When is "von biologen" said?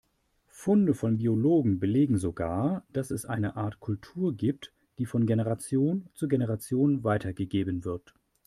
0.95-1.79